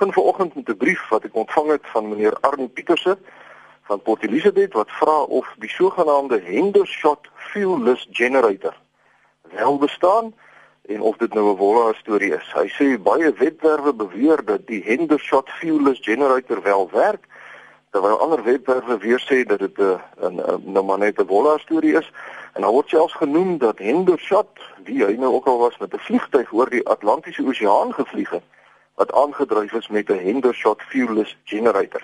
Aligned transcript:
begin 0.00 0.22
vanoggend 0.22 0.54
met 0.54 0.68
'n 0.68 0.76
brief 0.76 1.08
wat 1.08 1.24
ek 1.24 1.34
ontvang 1.34 1.68
het 1.70 1.86
van 1.92 2.08
meneer 2.08 2.36
Arnie 2.40 2.68
Pieterse 2.68 3.18
van 3.82 4.02
Port 4.02 4.22
Elizabeth 4.22 4.72
wat 4.72 4.90
vra 4.90 5.22
of 5.22 5.54
die 5.58 5.68
sogenaamde 5.68 6.40
Hendershot 6.40 7.28
fuelless 7.34 8.08
generator 8.10 8.76
wel 9.42 9.78
bestaan 9.78 10.34
en 10.86 11.00
of 11.00 11.16
dit 11.16 11.34
nou 11.34 11.50
'n 11.50 11.56
wolle 11.56 11.94
storie 11.94 12.34
is. 12.34 12.52
Hy 12.54 12.68
sê 12.68 13.02
baie 13.02 13.32
webwerwe 13.32 13.94
beweer 13.94 14.44
dat 14.44 14.66
die 14.66 14.82
Hendershot 14.82 15.48
fuelless 15.50 16.00
generator 16.00 16.62
wel 16.62 16.90
werk 16.92 17.24
terwyl 17.90 18.20
ander 18.20 18.42
webwerwe 18.42 18.98
weer 18.98 19.20
sê 19.30 19.44
dat 19.46 19.58
dit 19.58 19.78
'n 19.78 20.00
nou 20.72 20.84
maar 20.84 20.98
net 20.98 21.18
'n 21.18 21.26
wolle 21.26 21.58
storie 21.58 21.96
is. 21.96 22.12
En 22.52 22.62
dan 22.62 22.72
word 22.72 22.88
selfs 22.88 23.14
genoem 23.14 23.58
dat 23.58 23.78
Hendershot, 23.78 24.60
wie 24.84 25.04
hy 25.04 25.12
nou 25.12 25.32
ook 25.34 25.46
al 25.46 25.58
was 25.58 25.78
met 25.78 25.94
'n 25.94 25.98
vliegtyg 25.98 26.52
oor 26.52 26.70
die 26.70 26.88
Atlantiese 26.88 27.46
Oseaan 27.46 27.92
gevlieg 27.94 28.30
het 28.30 28.44
wat 28.94 29.12
aangedryf 29.12 29.72
is 29.72 29.88
met 29.88 30.08
'n 30.08 30.24
Hendershot 30.26 30.82
fuelless 30.82 31.36
generator. 31.44 32.02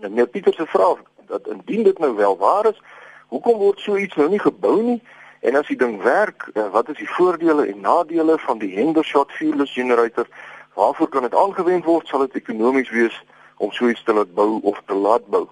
En 0.00 0.10
meneer 0.10 0.26
Pieter 0.26 0.54
se 0.54 0.66
vraag 0.66 0.98
dat 1.26 1.48
indien 1.48 1.82
dit 1.82 1.98
nou 1.98 2.14
wel 2.14 2.36
waar 2.36 2.66
is, 2.66 2.80
hoekom 3.26 3.58
word 3.58 3.80
so 3.80 3.96
iets 3.96 4.14
nou 4.14 4.28
nie 4.28 4.38
gebou 4.38 4.82
nie? 4.82 5.02
En 5.40 5.54
as 5.54 5.66
die 5.66 5.76
ding 5.76 6.02
werk, 6.02 6.50
eh, 6.54 6.70
wat 6.70 6.88
is 6.88 6.96
die 6.96 7.10
voordele 7.10 7.66
en 7.66 7.80
nadele 7.80 8.38
van 8.38 8.58
die 8.58 8.74
Hendershot 8.74 9.32
fuelless 9.32 9.72
generator? 9.72 10.26
Waarvoor 10.74 11.08
kan 11.08 11.22
dit 11.22 11.34
aangewend 11.34 11.84
word? 11.84 12.06
Sal 12.06 12.18
dit 12.18 12.34
ekonomies 12.34 12.90
wees 12.90 13.22
om 13.56 13.72
so 13.72 13.88
iets 13.88 14.02
te 14.02 14.12
laat 14.12 14.34
bou 14.34 14.60
of 14.62 14.82
te 14.86 14.94
laat 14.94 15.26
bou? 15.26 15.48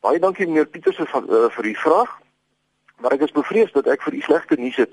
Baie 0.00 0.18
dankie 0.18 0.46
meneer 0.46 0.66
Pieter 0.66 0.92
se 0.92 1.02
uh, 1.02 1.48
vir 1.50 1.62
die 1.62 1.78
vraag. 1.78 2.18
Maar 3.00 3.12
ek 3.12 3.26
is 3.28 3.32
bevrees 3.36 3.72
dat 3.72 3.86
ek 3.86 4.02
vir 4.02 4.14
u 4.14 4.20
slegte 4.20 4.56
nuus 4.60 4.76
het. 4.76 4.92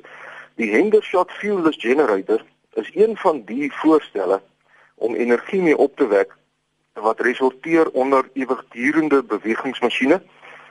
Die 0.60 0.72
Hendershot 0.72 1.32
fuelless 1.32 1.80
generator 1.80 2.44
is 2.80 2.90
een 2.96 3.18
van 3.18 3.44
die 3.46 3.72
voorstelle 3.74 4.42
om 5.04 5.16
energie 5.16 5.62
mee 5.62 5.78
op 5.78 5.98
te 6.00 6.08
wek 6.08 6.36
wat 6.94 7.20
resorteer 7.20 7.90
onder 7.92 8.30
ewigdurende 8.34 9.24
bewegingsmasjiene 9.24 10.22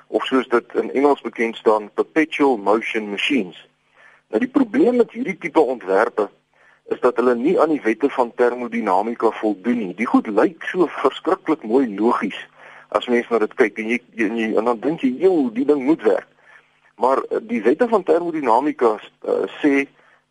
of 0.06 0.25
soos 0.25 0.48
dit 0.48 0.75
in 0.80 0.92
Engels 0.92 1.20
bekend 1.20 1.56
staan 1.56 1.91
perpetual 1.94 2.56
motion 2.56 3.10
machines. 3.10 3.58
Nou 4.33 4.41
die 4.41 4.53
probleem 4.53 4.97
met 4.97 5.12
hierdie 5.12 5.36
tipe 5.38 5.60
ontwerpe 5.60 6.30
is 6.94 7.00
dat 7.00 7.16
hulle 7.16 7.34
nie 7.34 7.58
aan 7.60 7.72
die 7.75 7.83
wette 7.84 8.08
van 8.10 8.33
termodinamika 8.34 9.30
voldoen 9.41 9.78
nie. 9.78 9.94
Die 9.94 10.08
goed 10.08 10.27
lyk 10.27 10.64
so 10.70 10.88
verskriklik 11.03 11.64
mooi 11.64 11.86
logies 11.94 12.38
as 12.92 13.08
mens 13.08 13.28
na 13.28 13.41
dit 13.41 13.55
kyk 13.56 13.80
en 13.80 13.88
jy, 13.94 13.98
jy 14.20 14.48
en 14.60 14.69
dan 14.69 14.80
dink 14.80 15.00
jy, 15.00 15.14
"Joe, 15.25 15.50
die 15.53 15.64
ding 15.64 15.84
moet 15.84 16.03
werk." 16.03 16.28
Maar 16.97 17.22
eh, 17.22 17.38
die 17.41 17.62
wette 17.62 17.88
van 17.88 18.03
termodinamika 18.03 18.98
uh, 19.28 19.44
sê 19.60 19.86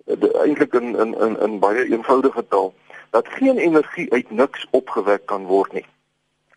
uh, 0.06 0.42
eintlik 0.46 0.74
in 0.74 0.96
in 0.96 1.16
in 1.26 1.40
in 1.40 1.60
baie 1.60 1.86
eenvoudige 1.90 2.46
taal 2.48 2.74
dat 3.12 3.28
geen 3.28 3.58
energie 3.58 4.12
uit 4.14 4.32
niks 4.32 4.68
opgewek 4.70 5.26
kan 5.26 5.46
word 5.46 5.74
nie. 5.74 5.86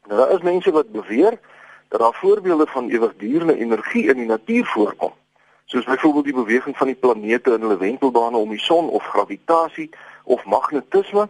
Nou 0.06 0.20
daar 0.20 0.30
is 0.30 0.42
mense 0.42 0.70
wat 0.70 0.92
beweer 0.92 1.38
dat 1.88 2.00
daar 2.00 2.14
voorbeelde 2.14 2.66
van 2.66 2.88
ewigdurende 2.91 3.58
energie 3.58 4.08
in 4.08 4.16
die 4.16 4.27
natuur 4.27 4.64
voorkom. 4.64 5.12
Soos 5.64 5.84
byvoorbeeld 5.84 6.25
die 6.25 6.34
beweging 6.34 6.77
van 6.77 6.86
die 6.86 6.97
planete 6.97 7.55
in 7.55 7.60
hulle 7.60 7.77
wentelbane 7.77 8.36
om 8.36 8.48
die 8.48 8.60
son 8.60 8.88
of 8.88 9.05
gravitasie 9.05 9.91
of 10.25 10.44
magnetisme 10.44 11.28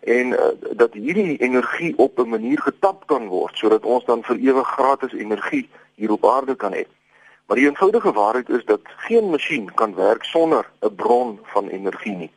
en 0.00 0.26
uh, 0.26 0.38
dat 0.70 0.92
hierdie 0.92 1.36
energie 1.36 1.98
op 1.98 2.18
'n 2.18 2.28
manier 2.28 2.60
getap 2.60 3.06
kan 3.06 3.26
word 3.26 3.56
sodat 3.56 3.84
ons 3.84 4.04
dan 4.04 4.22
vir 4.22 4.36
ewig 4.36 4.68
gratis 4.68 5.12
energie 5.12 5.68
hier 5.94 6.12
op 6.12 6.26
aarde 6.26 6.54
kan 6.54 6.72
hê. 6.72 6.84
Maar 7.46 7.56
die 7.56 7.66
eenvoudige 7.66 8.12
waarheid 8.12 8.48
is 8.48 8.64
dat 8.64 8.80
geen 8.84 9.30
masjien 9.30 9.74
kan 9.74 9.94
werk 9.94 10.24
sonder 10.24 10.70
'n 10.80 10.94
bron 10.94 11.38
van 11.42 11.68
energie 11.68 12.16
nie. 12.16 12.30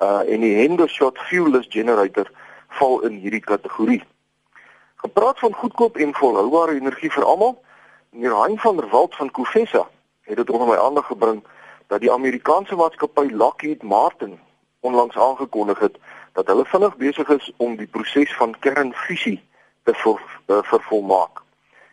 Uh 0.00 0.22
en 0.32 0.40
die 0.40 0.54
Hendershot 0.56 1.18
fuelless 1.18 1.68
generator 1.68 2.30
val 2.78 3.00
in 3.04 3.18
hierdie 3.20 3.44
kategorie. 3.44 4.02
Gepraat 4.96 5.38
van 5.38 5.54
goedkoop 5.54 5.96
en 5.96 6.14
volhoubare 6.14 6.74
energie 6.74 7.10
vir 7.12 7.24
almal, 7.24 7.58
meneer 8.10 8.36
Hein 8.36 8.58
van 8.58 8.76
der 8.76 8.88
Walt 8.88 9.14
van 9.14 9.30
Kofessa 9.30 9.88
het 10.22 10.36
dit 10.36 10.50
onder 10.50 10.68
my 10.68 10.76
aandag 10.76 11.06
gebring 11.06 11.42
dat 11.86 12.00
die 12.00 12.12
Amerikaanse 12.12 12.76
maatskappy 12.76 13.28
Lockheed 13.32 13.82
Martin 13.82 14.38
onlangs 14.80 15.16
aangekondig 15.16 15.78
het 15.78 15.98
dat 16.32 16.46
hulle 16.46 16.64
vinnig 16.64 16.96
besig 16.96 17.28
is 17.28 17.52
om 17.56 17.76
die 17.76 17.86
proses 17.86 18.34
van 18.36 18.56
kernfusie 18.58 19.42
te 19.82 19.94
ver, 19.94 20.20
uh, 20.46 20.62
vervolmaak 20.62 21.42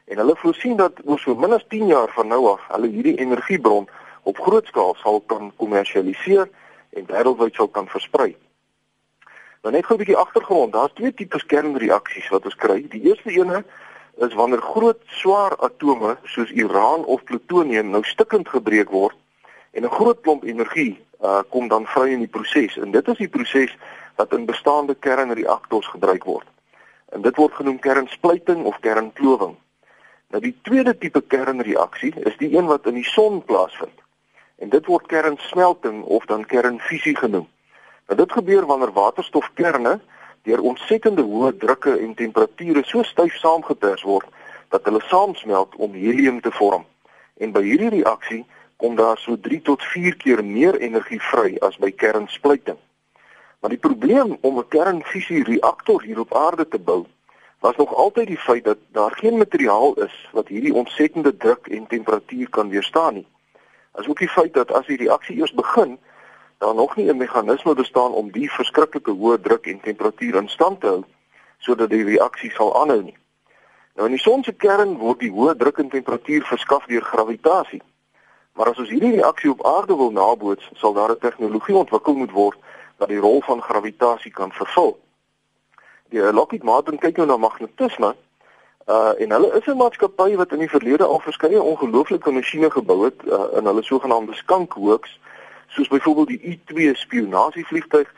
en 0.06 0.18
hulle 0.18 0.36
voorsien 0.36 0.78
dat 0.78 1.02
oor 1.06 1.20
so 1.20 1.36
min 1.36 1.54
as 1.54 1.66
10 1.68 1.88
jaar 1.88 2.12
van 2.16 2.28
nou 2.28 2.44
af 2.54 2.68
hulle 2.68 2.88
hierdie 2.88 3.18
energiebron 3.20 3.90
op 4.24 4.40
groot 4.40 4.68
skaal 4.68 4.96
sal 5.02 5.20
kan 5.26 5.52
kommersialiseer 5.56 6.48
en 6.90 7.06
wêreldwyd 7.06 7.56
sal 7.56 7.68
kan 7.68 7.88
versprei. 7.88 8.36
Nou 9.62 9.74
net 9.74 9.86
gou 9.86 9.96
'n 9.96 10.04
bietjie 10.04 10.18
agtergrond, 10.18 10.74
daar's 10.74 10.94
twee 10.94 11.14
tipes 11.14 11.46
kernreaksies 11.46 12.30
wat 12.30 12.46
ons 12.46 12.56
kry. 12.56 12.86
Die 12.90 13.02
eerste 13.02 13.32
ene 13.32 13.64
is 14.18 14.34
wanneer 14.34 14.62
groot 14.62 15.02
swaar 15.06 15.56
atome 15.58 16.18
soos 16.24 16.52
uran 16.52 17.06
of 17.06 17.24
plutonium 17.24 17.90
nou 17.90 18.04
stukkend 18.04 18.50
gebreek 18.50 18.90
word 18.90 19.16
en 19.72 19.84
'n 19.84 19.98
groot 19.98 20.22
klomp 20.22 20.44
energie 20.44 20.98
uh, 21.24 21.42
kom 21.50 21.68
dan 21.68 21.86
vry 21.86 22.10
in 22.12 22.20
die 22.20 22.34
proses 22.38 22.78
en 22.78 22.92
dit 22.92 23.08
is 23.08 23.18
die 23.18 23.30
proses 23.30 23.78
wat 24.16 24.34
in 24.34 24.46
bestaande 24.46 24.96
kernreaktors 24.96 25.88
gebruik 25.88 26.24
word. 26.24 26.48
En 27.14 27.22
dit 27.22 27.36
word 27.36 27.54
genoem 27.54 27.80
kernsplyting 27.80 28.64
of 28.66 28.80
kernklowing. 28.80 29.56
Nou 30.34 30.42
die 30.42 30.56
tweede 30.62 30.98
tipe 30.98 31.22
kernreaksie 31.22 32.14
is 32.26 32.38
die 32.38 32.58
een 32.58 32.66
wat 32.66 32.86
in 32.86 32.94
die 32.94 33.08
son 33.08 33.44
plaasvind. 33.44 34.02
En 34.58 34.70
dit 34.70 34.86
word 34.86 35.06
kernsmelting 35.06 36.04
of 36.04 36.26
dan 36.26 36.46
kernfusie 36.46 37.16
genoem. 37.16 37.48
Nou 38.08 38.20
dit 38.20 38.32
gebeur 38.32 38.66
wanneer 38.66 38.92
waterstofkerne 38.94 40.00
deur 40.48 40.62
ontsettende 40.62 41.22
hoë 41.22 41.58
drukke 41.58 41.98
en 41.98 42.14
temperature 42.16 42.84
so 42.86 43.04
styf 43.04 43.36
saamgepers 43.36 44.04
word 44.08 44.30
dat 44.70 44.86
hulle 44.88 45.02
saamsmelt 45.10 45.76
om 45.76 45.94
helium 45.94 46.42
te 46.42 46.52
vorm. 46.52 46.86
En 47.38 47.52
by 47.52 47.64
hierdie 47.66 47.92
reaksie 48.00 48.46
kom 48.78 48.96
daar 48.96 49.18
so 49.18 49.38
3 49.50 49.62
tot 49.62 49.84
4 49.84 50.18
keer 50.24 50.44
meer 50.46 50.80
energie 50.80 51.22
vry 51.32 51.58
as 51.68 51.78
by 51.78 51.92
kernsplyting. 51.92 52.78
Maar 53.60 53.74
die 53.74 53.84
probleem 53.84 54.38
om 54.42 54.58
'n 54.60 54.68
kernfusie 54.68 55.44
reaktor 55.44 56.02
hier 56.04 56.20
op 56.20 56.36
aarde 56.36 56.68
te 56.68 56.80
bou 56.80 57.06
was 57.60 57.76
nog 57.76 57.94
altyd 57.94 58.28
die 58.28 58.38
feit 58.38 58.64
dat 58.64 58.78
daar 58.92 59.12
geen 59.12 59.38
materiaal 59.38 59.94
is 59.94 60.30
wat 60.32 60.48
hierdie 60.48 60.74
ontsettende 60.74 61.38
druk 61.38 61.68
en 61.68 61.88
temperatuur 61.88 62.50
kan 62.50 62.70
weerstaan 62.70 63.14
nie. 63.14 63.28
As 63.98 64.08
ook 64.08 64.22
die 64.22 64.30
feit 64.30 64.54
dat 64.54 64.72
as 64.72 64.86
die 64.86 64.98
reaksie 65.02 65.38
eers 65.40 65.54
begin, 65.58 65.98
daar 66.58 66.76
nog 66.76 66.96
nie 66.96 67.10
'n 67.10 67.18
meganisme 67.18 67.74
bestaan 67.74 68.12
om 68.12 68.32
die 68.32 68.50
verskriklike 68.52 69.12
hoë 69.12 69.42
druk 69.42 69.66
en 69.68 69.80
temperatuur 69.80 70.36
in 70.36 70.50
stand 70.50 70.82
te 70.82 70.88
hou 70.88 71.04
sodat 71.58 71.90
die 71.90 72.04
reaksie 72.04 72.52
sal 72.52 72.76
aanhou 72.82 73.02
nie. 73.04 73.18
Nou 73.96 74.06
in 74.08 74.14
die 74.14 74.22
son 74.22 74.44
se 74.44 74.54
kern 74.54 74.98
word 74.98 75.20
die 75.20 75.32
hoë 75.32 75.56
druk 75.58 75.78
en 75.78 75.90
temperatuur 75.90 76.46
verskaf 76.46 76.86
deur 76.86 77.02
gravitasie. 77.02 77.82
Maar 78.54 78.70
as 78.70 78.78
ons 78.78 78.90
hierdie 78.90 79.16
reaksie 79.16 79.52
op 79.52 79.66
aarde 79.66 79.96
wil 79.96 80.12
naboots, 80.12 80.70
sal 80.74 80.94
daar 80.94 81.12
'n 81.12 81.20
tegnologie 81.20 81.76
ontwikkel 81.76 82.14
moet 82.14 82.32
word 82.32 82.58
wat 82.98 83.10
die 83.10 83.20
rol 83.20 83.42
van 83.42 83.62
gravitasie 83.62 84.32
kan 84.32 84.52
vervul 84.52 85.00
die 86.10 86.22
Lockheed 86.32 86.64
Martin 86.64 87.00
kyk 87.00 87.20
nou 87.20 87.28
na 87.28 87.38
magnetisme 87.38 88.14
uh 88.88 89.22
en 89.22 89.32
hulle 89.32 89.54
is 89.54 89.66
'n 89.66 89.78
maatskappy 89.78 90.36
wat 90.36 90.52
in 90.52 90.60
die 90.60 90.70
verlede 90.70 91.04
al 91.04 91.20
verskeie 91.20 91.62
ongelooflike 91.62 92.32
masjiene 92.32 92.72
gebou 92.72 93.04
het 93.04 93.20
uh, 93.26 93.58
in 93.58 93.66
hulle 93.66 93.84
sogenaamde 93.84 94.34
skankhoeks 94.34 95.20
soos 95.68 95.88
byvoorbeeld 95.88 96.28
die 96.28 96.60
U2 96.60 96.92
spionasievliegtuig 96.94 98.14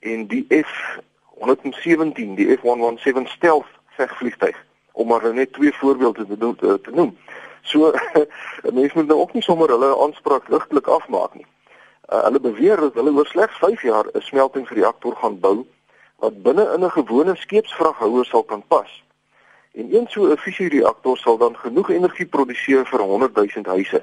en 0.00 0.26
die 0.26 0.46
F117 0.48 2.34
die 2.34 2.58
F117 2.58 3.24
stealth 3.24 3.66
vegvliegtuig 3.96 4.64
om 4.92 5.06
maar 5.06 5.34
net 5.34 5.52
twee 5.52 5.74
voorbeelde 5.74 6.26
te, 6.26 6.38
doen, 6.38 6.56
te, 6.56 6.80
te 6.80 6.90
noem. 6.90 7.16
So 7.62 7.92
mense 8.62 8.98
moet 8.98 9.06
nou 9.06 9.20
ook 9.20 9.32
nie 9.32 9.42
sommer 9.42 9.68
hulle 9.68 9.98
aanspraak 9.98 10.48
ligtelik 10.48 10.86
afmaak 10.86 11.34
nie. 11.34 11.46
Uh, 12.12 12.22
hulle 12.22 12.40
beweer 12.40 12.76
dat 12.76 12.94
hulle 12.94 13.14
oor 13.14 13.26
slegs 13.26 13.58
5 13.58 13.82
jaar 13.82 14.06
'n 14.12 14.20
smeltingsreaktor 14.20 15.16
gaan 15.16 15.40
bou 15.40 15.66
wat 16.16 16.42
binne 16.42 16.72
in 16.74 16.84
'n 16.84 16.90
gewone 16.90 17.36
skeepsvraghouer 17.36 18.24
sal 18.24 18.42
kan 18.42 18.62
pas. 18.66 19.02
En 19.72 19.94
een 19.94 20.06
so 20.08 20.24
'n 20.24 20.36
fusiereaktor 20.36 21.16
sal 21.18 21.38
dan 21.38 21.56
genoeg 21.56 21.90
energie 21.90 22.26
produseer 22.26 22.86
vir 22.86 23.00
100 23.00 23.34
000 23.34 23.48
huise. 23.64 24.02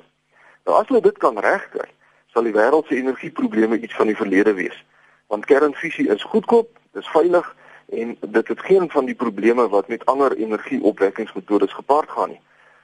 Nou 0.63 0.77
as 0.77 0.87
hulle 0.87 1.01
dit 1.01 1.17
kan 1.17 1.39
regkry, 1.39 1.89
sal 2.27 2.43
die 2.43 2.53
wêreld 2.53 2.87
se 2.87 2.95
energieprobleme 2.95 3.79
iets 3.79 3.95
van 3.95 4.05
die 4.05 4.15
verlede 4.15 4.53
wees. 4.53 4.85
Want 5.27 5.45
kernfusie 5.45 6.09
is 6.09 6.23
goedkoop, 6.23 6.77
dis 6.91 7.07
veilig 7.07 7.55
en 7.89 8.17
dit 8.21 8.47
het 8.47 8.59
geen 8.59 8.89
van 8.91 9.05
die 9.05 9.15
probleme 9.15 9.69
wat 9.69 9.87
met 9.87 10.05
ander 10.05 10.35
energieopwekkingsmetodes 10.35 11.73
gepaard 11.73 12.09
gaan 12.09 12.29
nie. 12.29 12.41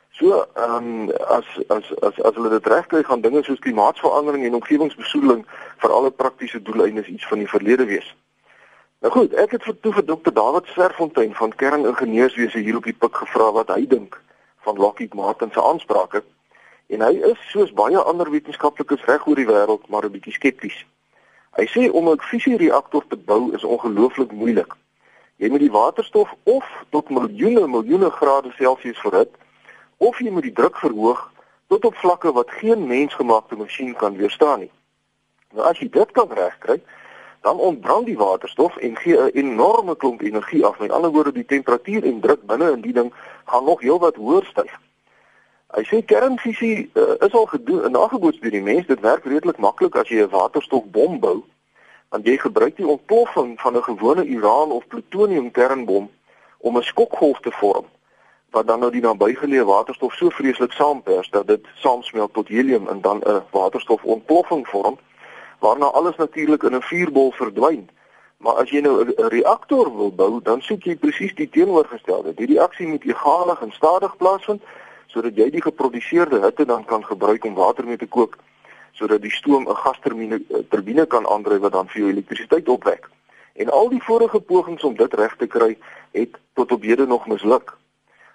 So, 0.10 0.46
ehm 0.54 0.76
um, 0.76 1.10
as 1.12 1.46
as 1.68 2.00
as 2.00 2.22
as 2.22 2.36
hulle 2.36 2.50
dit 2.50 2.68
regkry, 2.68 3.04
gaan 3.04 3.22
dinge 3.22 3.44
soos 3.44 3.60
klimaatsverandering 3.60 4.46
en 4.46 4.54
omgewingsbesoedeling 4.54 5.46
vir 5.78 5.92
alle 5.92 6.12
praktiese 6.12 6.62
doeleindes 6.62 7.08
iets 7.08 7.28
van 7.28 7.38
die 7.38 7.50
verlede 7.50 7.86
wees. 7.86 8.16
Nou 9.06 9.14
goed, 9.14 9.34
ek 9.38 9.52
het 9.54 9.62
vir 9.62 9.76
toe 9.86 9.92
vir 9.94 10.06
Dr. 10.06 10.32
David 10.34 10.66
Swerfontein 10.74 11.36
van 11.38 11.52
Kerningenieurswese 11.54 12.58
hier 12.58 12.80
op 12.80 12.88
die 12.90 12.94
pik 12.98 13.20
gevra 13.22 13.52
wat 13.54 13.70
hy 13.70 13.84
dink 13.86 14.16
van 14.66 14.80
Lockheed 14.82 15.14
Martin 15.14 15.52
se 15.54 15.62
aansprake. 15.62 16.24
En 16.90 17.04
hy 17.06 17.12
is 17.30 17.44
soos 17.52 17.74
baie 17.78 18.02
ander 18.02 18.32
wetenskaplikes 18.34 19.06
reg 19.06 19.28
oor 19.30 19.38
die 19.38 19.46
wêreld 19.46 19.86
maar 19.94 20.08
'n 20.10 20.16
bietjie 20.16 20.34
skepties. 20.34 20.80
Hy 21.54 21.68
sê 21.76 21.84
om 21.92 22.10
'n 22.10 22.26
fusiereaktor 22.32 23.06
te 23.08 23.16
bou 23.30 23.54
is 23.54 23.64
ongelooflik 23.64 24.32
moeilik. 24.32 24.74
Jy 25.38 25.50
moet 25.50 25.66
die 25.68 25.78
waterstof 25.78 26.34
of 26.44 26.66
tot 26.90 27.10
miljoene 27.10 27.68
miljoene 27.68 28.10
grade 28.10 28.52
Celsius 28.58 29.00
verhit 29.00 29.30
of 29.98 30.18
jy 30.20 30.32
moet 30.32 30.50
die 30.50 30.58
druk 30.62 30.78
verhoog 30.78 31.32
tot 31.68 31.86
op 31.86 31.96
vlakke 31.96 32.32
wat 32.32 32.50
geen 32.50 32.88
mensgemaakte 32.88 33.56
masjien 33.56 33.96
kan 33.96 34.18
weerstaan 34.18 34.60
nie. 34.60 34.72
Nou 35.54 35.70
as 35.70 35.78
jy 35.78 35.90
dit 35.90 36.12
kan 36.12 36.32
regkry, 36.32 36.82
dan 37.46 37.60
ontbrand 37.60 38.06
die 38.06 38.18
waterstof 38.18 38.78
en 38.78 38.96
gee 38.98 39.18
'n 39.18 39.30
enorme 39.34 39.96
klomp 39.98 40.22
energie 40.22 40.66
af. 40.66 40.80
Met 40.80 40.92
ander 40.92 41.12
woorde, 41.12 41.32
die 41.32 41.46
temperatuur 41.46 42.04
en 42.04 42.20
druk 42.20 42.46
binne 42.46 42.72
in 42.72 42.82
die 42.82 42.94
ding 42.94 43.14
gaan 43.46 43.64
nog 43.64 43.82
heelwat 43.82 44.16
hoër 44.16 44.46
styg. 44.46 44.72
Hy 45.76 45.84
sê 45.84 46.06
kernfisie 46.06 46.90
uh, 46.94 47.02
is 47.20 47.34
al 47.34 47.46
gedoen, 47.46 47.92
nageboots 47.92 48.40
deur 48.40 48.52
die 48.52 48.62
mens. 48.62 48.88
Dit 48.88 49.00
werk 49.00 49.26
redelik 49.26 49.58
maklik 49.58 49.96
as 49.96 50.10
jy 50.10 50.22
'n 50.22 50.30
waterstofbom 50.30 51.20
bou 51.20 51.44
want 52.10 52.28
jy 52.28 52.38
gebruik 52.38 52.78
die 52.78 52.88
ontploffing 52.88 53.60
van 53.62 53.76
'n 53.78 53.84
gewone 53.84 54.26
uran 54.26 54.72
of 54.72 54.88
plutonium 54.88 55.52
kernbom 55.52 56.10
om 56.58 56.78
'n 56.78 56.84
skokgolf 56.84 57.40
te 57.40 57.52
vorm 57.52 57.86
wat 58.50 58.68
dan 58.68 58.80
nou 58.80 58.92
die 58.92 59.02
nabygeleë 59.02 59.66
waterstof 59.66 60.14
so 60.14 60.30
vreeslik 60.30 60.72
saampers 60.72 61.30
dat 61.30 61.48
dit 61.48 61.66
saamsmelt 61.76 62.34
tot 62.34 62.48
helium 62.48 62.88
en 62.88 63.02
dan 63.02 63.18
'n 63.20 63.42
waterstofontploffing 63.52 64.68
vorm 64.68 64.98
waarna 65.60 65.86
alles 65.86 66.16
natuurlik 66.16 66.64
in 66.64 66.76
'n 66.76 66.82
vuurbol 66.82 67.32
verdwyn. 67.32 67.90
Maar 68.38 68.54
as 68.54 68.70
jy 68.70 68.82
nou 68.82 69.04
'n 69.04 69.28
reaktor 69.28 69.96
wil 69.98 70.12
bou, 70.12 70.42
dan 70.44 70.62
soek 70.62 70.84
jy 70.84 70.96
presies 70.96 71.36
die 71.36 71.50
teenoorgestelde. 71.50 72.34
Die 72.34 72.46
reaksie 72.46 72.88
moet 72.88 73.04
egalig 73.04 73.62
en 73.62 73.72
stadig 73.72 74.18
plaasvind 74.18 74.62
sodat 75.08 75.36
jy 75.36 75.50
die 75.50 75.62
geproduseerde 75.62 76.42
hitte 76.42 76.66
dan 76.66 76.86
kan 76.86 77.06
gebruik 77.06 77.46
om 77.46 77.54
water 77.54 77.86
mee 77.86 77.98
te 77.98 78.08
kook 78.08 78.38
sodat 78.96 79.22
die 79.22 79.32
stoom 79.32 79.68
'n 79.70 79.76
gasturbine 79.76 80.42
eh, 80.50 80.58
turbine 80.70 81.06
kan 81.06 81.28
aandryf 81.28 81.60
wat 81.60 81.72
dan 81.72 81.88
vir 81.88 82.02
jou 82.02 82.12
elektrisiteit 82.12 82.70
opwek. 82.70 83.10
En 83.54 83.70
al 83.70 83.90
die 83.90 84.04
vorige 84.04 84.40
pogings 84.40 84.84
om 84.84 84.96
dit 84.96 85.14
reg 85.14 85.36
te 85.36 85.48
kry, 85.48 85.78
het 86.12 86.38
tot 86.54 86.72
op 86.72 86.82
hede 86.82 87.06
nog 87.08 87.28
misluk. 87.28 87.78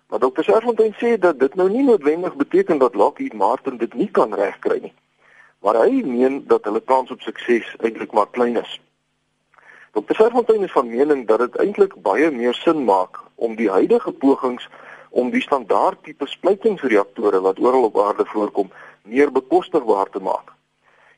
Maar 0.08 0.18
Dr. 0.18 0.42
Serfontein 0.42 0.94
sê 0.94 1.18
dat 1.18 1.38
dit 1.38 1.54
nou 1.54 1.70
nie 1.70 1.82
noodwendig 1.82 2.34
beteken 2.34 2.78
dat 2.78 2.94
Lockheed 2.94 3.32
Martin 3.32 3.76
dit 3.76 3.94
nie 3.94 4.10
kan 4.10 4.34
regkry 4.34 4.78
nie. 4.82 4.94
Maar 5.60 5.82
hy 5.84 6.02
meen 6.04 6.44
dat 6.46 6.64
hulle 6.64 6.80
kans 6.80 7.10
op 7.10 7.20
sukses 7.20 7.74
eintlik 7.78 8.12
maar 8.12 8.30
klein 8.30 8.56
is. 8.56 8.80
Dr. 9.92 10.14
Serfontein 10.14 10.62
is 10.62 10.72
van 10.72 10.90
mening 10.90 11.26
dat 11.26 11.38
dit 11.38 11.56
eintlik 11.56 11.94
baie 12.02 12.30
meer 12.30 12.54
sin 12.54 12.84
maak 12.84 13.20
om 13.34 13.56
die 13.56 13.70
huidige 13.70 14.12
pogings 14.12 14.68
om 15.10 15.30
die 15.30 15.42
standaard 15.42 16.02
tipe 16.06 16.26
splytingsreaktore 16.26 17.40
wat 17.40 17.58
oral 17.58 17.88
op 17.88 17.98
aarde 17.98 18.24
voorkom 18.26 18.70
meer 19.02 19.32
bekostigbaar 19.32 20.10
te 20.10 20.22
maak. 20.22 20.52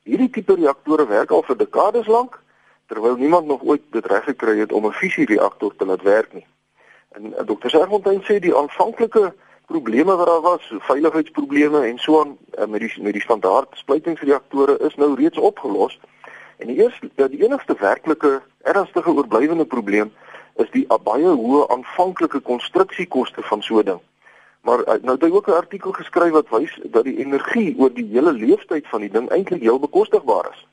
Hierdie 0.03 0.31
tipe 0.31 0.55
reaktore 0.55 1.07
werk 1.07 1.31
al 1.31 1.45
vir 1.47 1.59
dekades 1.61 2.09
lank 2.09 2.41
terwyl 2.89 3.17
niemand 3.17 3.47
nog 3.47 3.63
ooit 3.63 3.85
dit 3.93 4.07
reg 4.07 4.25
gekry 4.25 4.59
het 4.59 4.73
om 4.73 4.87
'n 4.87 4.93
fisiereaktor 4.93 5.77
te 5.77 5.87
laat 5.87 6.03
werk 6.03 6.33
nie. 6.33 6.47
En 7.13 7.35
eh, 7.37 7.45
Dr. 7.47 7.69
Serfontein 7.69 8.23
sê 8.23 8.39
die 8.41 8.57
aanvanklike 8.57 9.35
probleme 9.67 10.17
wat 10.17 10.27
daar 10.27 10.41
was, 10.41 10.73
veiligheidsprobleme 10.79 11.87
en 11.87 11.99
so 11.99 12.21
aan 12.21 12.37
eh, 12.51 12.67
met 12.67 12.81
die 12.81 13.03
met 13.03 13.13
die 13.13 13.23
standaard 13.23 13.69
splytingsreaktore 13.73 14.79
is 14.79 14.95
nou 14.95 15.15
reeds 15.15 15.39
opgelos. 15.39 16.01
En 16.57 16.67
die 16.67 16.77
eerste 16.77 17.11
ja, 17.17 17.29
die 17.29 17.45
enigste 17.45 17.77
werklike 17.79 18.43
ernstige 18.63 19.11
oorblywende 19.11 19.65
probleem 19.65 20.13
is 20.55 20.71
die 20.71 20.87
baie 21.03 21.29
hoë 21.29 21.69
aanvanklike 21.69 22.41
konstruksiekoste 22.41 23.43
van 23.43 23.63
so 23.63 23.79
'n 23.79 23.85
ding. 23.85 24.01
Maar 24.63 24.83
eh, 24.83 25.03
nou 25.03 25.15
het 25.15 25.23
hy 25.23 25.31
ook 25.31 25.47
'n 25.49 25.61
artikel 25.63 25.93
geskryf 25.93 26.31
wat 26.31 26.49
wys 26.49 26.81
dat 26.85 27.05
die 27.05 27.19
energie 27.19 27.75
oor 27.79 27.93
die 27.93 28.09
hele 28.13 28.33
lewensduur 28.33 28.83
van 28.85 29.01
die 29.01 29.11
ding 29.11 29.29
eintlik 29.29 29.61
heel 29.61 29.79
bekostigbaar 29.79 30.49
is. 30.51 30.67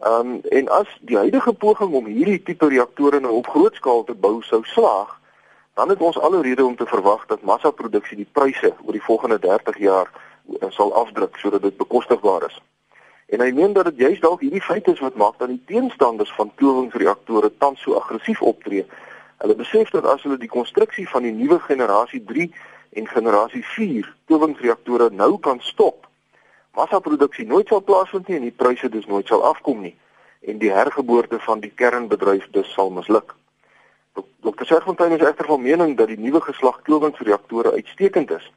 Ehm 0.00 0.26
um, 0.26 0.40
en 0.48 0.68
as 0.68 0.88
die 1.00 1.16
huidige 1.16 1.52
poging 1.52 1.92
om 1.92 2.06
hierdie 2.06 2.42
tipe 2.42 2.68
reaktore 2.68 3.20
nou 3.20 3.32
op 3.32 3.46
groot 3.46 3.74
skaal 3.74 4.04
te 4.04 4.14
bou 4.14 4.42
sou 4.42 4.64
slaag, 4.64 5.19
dan 5.80 5.88
het 5.88 6.00
ons 6.00 6.18
alle 6.18 6.42
rede 6.42 6.64
om 6.64 6.76
te 6.76 6.86
verwag 6.86 7.26
dat 7.26 7.42
massaproduksie 7.42 8.16
die 8.16 8.28
pryse 8.32 8.74
oor 8.84 8.92
die 8.92 9.02
volgende 9.02 9.38
30 9.38 9.78
jaar 9.78 10.10
eh, 10.12 10.68
sal 10.68 10.92
afdruk 10.94 11.36
sodat 11.36 11.62
dit 11.62 11.76
bekostigbaar 11.76 12.44
is. 12.48 12.58
En 13.26 13.40
hy 13.40 13.48
meen 13.56 13.72
dat 13.72 13.88
dit 13.88 13.96
juist 13.96 14.20
dalk 14.20 14.44
hierdie 14.44 14.60
feit 14.60 14.90
is 14.92 15.00
wat 15.00 15.16
maak 15.16 15.38
dat 15.38 15.48
die 15.48 15.62
teenstanders 15.72 16.34
van 16.36 16.52
towingsreaktore 16.60 17.52
tans 17.58 17.80
so 17.80 17.96
aggressief 17.96 18.42
optree. 18.42 18.84
Hulle 19.40 19.56
besef 19.56 19.88
dat 19.96 20.04
as 20.04 20.22
hulle 20.22 20.36
die 20.36 20.52
konstruksie 20.52 21.08
van 21.08 21.24
die 21.24 21.32
nuwe 21.32 21.58
generasie 21.64 22.52
en 22.90 23.08
generasie 23.08 23.64
4 23.64 24.14
towingsreaktore 24.26 25.10
nou 25.10 25.38
kan 25.38 25.60
stop, 25.60 26.06
massaproduksie 26.76 27.46
nooit 27.46 27.68
sal 27.68 27.80
plaasvind 27.80 28.28
nie 28.28 28.36
en 28.36 28.48
die 28.50 28.58
pryse 28.64 28.88
dus 28.88 29.06
nooit 29.06 29.26
sal 29.26 29.48
afkom 29.48 29.80
nie 29.80 29.96
en 30.40 30.58
die 30.58 30.72
hergeboorte 30.72 31.38
van 31.38 31.60
die 31.60 31.72
kernbedryf 31.74 32.48
dus 32.50 32.72
sal 32.72 32.90
misluk. 32.90 33.39
Dr. 34.40 34.64
Serfontein 34.64 35.12
is 35.12 35.26
egter 35.26 35.46
van 35.46 35.62
mening 35.62 35.96
dat 35.96 36.06
die 36.06 36.18
nuwe 36.18 36.40
geslag 36.40 36.80
towingsreaktore 36.84 37.72
uitstekend 37.72 38.30
is. 38.30 38.52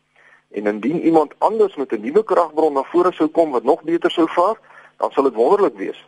En 0.52 0.66
indien 0.66 1.02
iemand 1.02 1.34
anders 1.38 1.76
met 1.76 1.92
'n 1.92 2.02
nuwe 2.02 2.24
kragbron 2.24 2.74
na 2.74 2.84
vore 2.84 3.12
sou 3.12 3.30
kom 3.30 3.52
wat 3.52 3.64
nog 3.64 3.84
beter 3.84 4.12
sou 4.12 4.28
vaar, 4.30 4.58
dan 4.98 5.12
sal 5.12 5.24
dit 5.24 5.34
wonderlik 5.34 5.76
wees. 5.78 6.08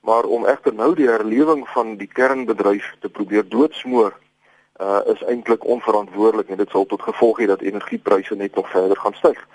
Maar 0.00 0.24
om 0.24 0.46
egter 0.46 0.74
nou 0.74 0.94
die 0.94 1.08
herlewing 1.08 1.68
van 1.68 1.96
die 1.96 2.06
kernbedryf 2.06 2.94
te 3.00 3.08
probeer 3.08 3.48
doodsmoor 3.48 4.12
uh 4.80 5.00
is 5.04 5.22
eintlik 5.22 5.64
onverantwoordelik 5.64 6.48
en 6.48 6.56
dit 6.56 6.70
sal 6.70 6.86
tot 6.86 7.02
gevolg 7.02 7.38
hê 7.38 7.46
dat 7.46 7.60
energiepryse 7.60 8.34
net 8.34 8.54
nog 8.54 8.70
verder 8.70 8.96
gaan 8.96 9.14
styg. 9.14 9.46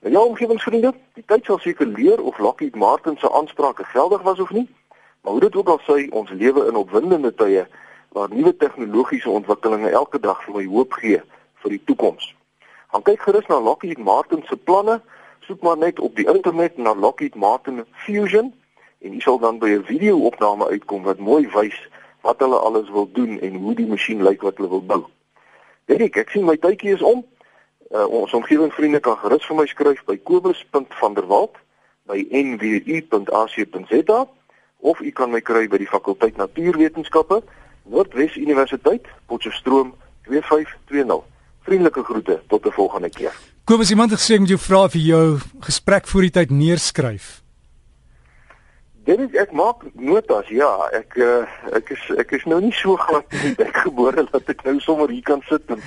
Nou 0.00 0.14
ja, 0.14 0.20
omgewingsvriende, 0.20 0.92
die 1.14 1.24
tyd 1.26 1.44
sal 1.44 1.58
seker 1.58 1.86
leer 1.86 2.22
of 2.22 2.38
Lockheed 2.38 2.74
Martin 2.74 3.16
se 3.18 3.32
aansprake 3.32 3.84
geldig 3.84 4.22
was 4.22 4.38
of 4.38 4.50
nie. 4.50 4.68
Maar 5.20 5.32
hoe 5.32 5.40
dit 5.40 5.56
ook 5.56 5.68
al 5.68 5.80
sê, 5.80 6.08
ons 6.10 6.30
lewe 6.30 6.66
in 6.66 6.76
opwindende 6.76 7.34
tye 7.34 7.66
waar 8.12 8.28
nuwe 8.30 8.56
tegnologiese 8.56 9.30
ontwikkelinge 9.30 9.90
elke 9.90 10.20
dag 10.20 10.42
vir 10.44 10.54
my 10.54 10.64
hoop 10.66 10.92
gee 10.92 11.20
vir 11.62 11.70
die 11.70 11.82
toekoms. 11.84 12.34
Gaan 12.88 13.04
kyk 13.04 13.20
gerus 13.20 13.46
na 13.46 13.60
Lockheed 13.60 13.98
Martin 13.98 14.42
se 14.48 14.56
planne, 14.56 15.00
soek 15.44 15.60
maar 15.60 15.76
net 15.76 16.00
op 16.00 16.16
die 16.16 16.26
internet 16.28 16.76
na 16.76 16.94
Lockheed 16.94 17.34
Martin 17.34 17.84
Fusion 18.04 18.52
en 18.98 19.14
jy 19.14 19.20
sal 19.20 19.38
dan 19.38 19.58
by 19.58 19.68
'n 19.68 19.84
video-opname 19.84 20.66
uitkom 20.66 21.02
wat 21.02 21.18
mooi 21.18 21.48
wys 21.54 21.78
wat 22.20 22.40
hulle 22.40 22.58
alles 22.58 22.90
wil 22.90 23.08
doen 23.12 23.40
en 23.40 23.54
hoe 23.54 23.74
die 23.74 23.86
masjien 23.86 24.22
lyk 24.22 24.42
wat 24.42 24.56
hulle 24.56 24.68
wil 24.68 24.82
bou. 24.82 25.02
Ek, 25.86 26.16
ek 26.16 26.30
sien 26.30 26.44
my 26.44 26.56
tydjie 26.56 26.94
is 26.94 27.02
om. 27.02 27.24
Uh, 27.90 28.04
ons 28.04 28.32
omgewingsvriende 28.32 29.00
kan 29.00 29.16
gerus 29.16 29.46
vir 29.46 29.56
my 29.56 29.66
skryf 29.66 30.02
by 30.04 30.18
kobus.vanderwalt 30.28 31.56
by 32.08 32.26
nwu.ac.za 32.28 34.18
of 34.80 35.00
u 35.00 35.10
kan 35.10 35.30
my 35.30 35.40
kry 35.40 35.68
by 35.68 35.80
die 35.80 35.88
fakulteit 35.88 36.36
natuurwetenskappe 36.36 37.40
Noordwes 37.82 38.36
Universiteit 38.36 39.06
Potchefstroom 39.26 39.94
2520. 40.22 41.22
Vriendelike 41.60 42.02
groete 42.02 42.40
tot 42.46 42.66
'n 42.66 42.70
volgende 42.70 43.10
keer. 43.10 43.32
Kobus, 43.64 43.90
iemand 43.90 44.10
het 44.10 44.20
gesê 44.20 44.34
ek 44.34 44.40
moet 44.40 44.48
jou 44.48 44.60
vra 44.60 44.88
vir 44.88 45.00
jou 45.00 45.38
gesprek 45.60 46.06
voor 46.06 46.20
die 46.20 46.30
tyd 46.30 46.50
neerskryf. 46.50 47.42
Dit 49.04 49.18
is 49.18 49.34
ek 49.40 49.52
maak 49.52 49.84
notas. 49.92 50.48
Ja, 50.48 50.88
ek 50.92 51.16
uh, 51.16 51.44
ek 51.76 51.90
is 51.92 52.06
ek 52.16 52.32
is 52.32 52.44
nou 52.44 52.60
nie 52.60 52.72
so 52.72 52.96
glad 52.96 53.24
in 53.28 53.42
die 53.50 53.54
bek 53.60 53.76
gebore 53.86 54.24
dat 54.32 54.48
ek 54.48 54.64
nou 54.64 54.80
sommer 54.80 55.12
hier 55.12 55.22
kan 55.22 55.44
sit 55.48 55.68
en 55.68 55.84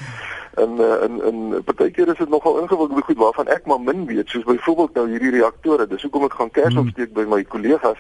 en 0.62 0.78
en 0.78 1.22
en 1.30 1.64
partykeer 1.64 2.14
is 2.14 2.22
dit 2.22 2.30
nogal 2.30 2.62
ingewikkeld 2.62 3.04
goed 3.10 3.18
waarvan 3.18 3.48
ek 3.48 3.66
maar 3.66 3.82
min 3.82 4.06
weet, 4.06 4.30
soos 4.30 4.46
byvoorbeeld 4.46 4.94
nou 4.94 5.08
hierdie 5.10 5.34
reaktore. 5.40 5.88
Dis 5.88 6.06
hoekom 6.06 6.30
ek 6.30 6.38
gaan 6.38 6.54
kers 6.54 6.74
hmm. 6.74 6.86
opsteek 6.86 7.14
by 7.18 7.26
my 7.26 7.44
kollegas 7.44 7.98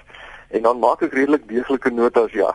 en 0.49 0.61
dan 0.61 0.81
maak 0.81 1.01
ek 1.01 1.13
redelik 1.17 1.49
deeglike 1.49 1.89
notas, 1.89 2.37
ja. 2.37 2.53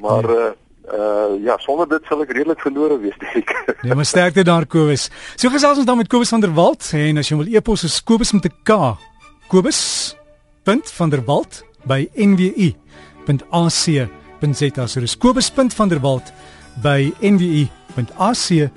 Maar 0.00 0.24
uh 0.30 0.50
uh 0.90 1.44
ja, 1.44 1.56
sonder 1.58 1.88
dit 1.88 2.02
sal 2.08 2.22
ek 2.22 2.32
redelik 2.34 2.60
verlore 2.60 2.98
wees, 2.98 3.16
dink 3.20 3.50
ek. 3.50 3.78
Ja, 3.82 3.94
maar 3.98 4.08
sterkte 4.08 4.42
daar 4.44 4.66
Kobus. 4.66 5.10
So 5.36 5.48
gesels 5.48 5.78
ons 5.78 5.86
dan 5.86 5.96
met 5.96 6.08
Kobus 6.08 6.32
van 6.34 6.40
der 6.40 6.54
Walt 6.54 6.90
en 6.98 7.18
as 7.22 7.28
jy 7.30 7.36
wil 7.38 7.54
e-pos 7.54 7.84
is 7.84 8.02
Kobus 8.02 8.32
met 8.32 8.44
'n 8.50 8.54
K. 8.64 8.96
Kobus. 9.48 10.16
Punt 10.62 10.90
van 10.90 11.10
der 11.10 11.22
Walt 11.26 11.64
by 11.86 12.08
nwu.ac.za. 12.14 14.06
So 14.86 15.00
dis 15.00 15.18
Kobus.vanderwalt 15.18 16.32
by 16.82 17.12
nwu.ac.za. 17.20 18.72